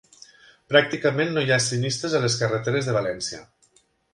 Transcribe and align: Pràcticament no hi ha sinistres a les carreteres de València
Pràcticament 0.71 1.29
no 1.35 1.43
hi 1.49 1.53
ha 1.57 1.61
sinistres 1.65 2.15
a 2.21 2.25
les 2.25 2.41
carreteres 2.43 2.89
de 2.91 2.99
València 2.99 3.43